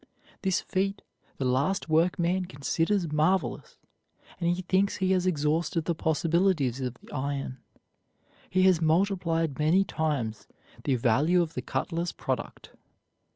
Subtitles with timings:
[0.41, 1.03] This feat
[1.37, 3.77] the last workman considers marvelous,
[4.39, 7.59] and he thinks he has exhausted the possibilities of the iron.
[8.49, 10.47] He has multiplied many times
[10.85, 12.71] the value of the cutler's product.